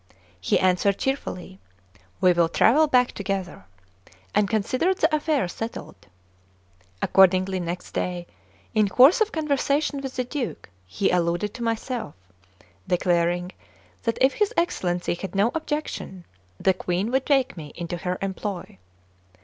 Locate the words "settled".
5.47-6.07